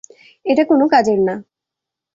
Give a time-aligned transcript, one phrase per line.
[0.45, 1.35] এটা কোন কাজের না।